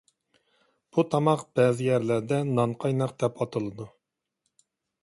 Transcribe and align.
بۇ 0.97 1.03
تاماق 1.15 1.43
بەزى 1.59 1.85
يەرلەردە 1.89 2.41
«نانقايناق» 2.55 3.15
دەپ 3.25 3.39
ئاتىلىدۇ. 3.45 3.89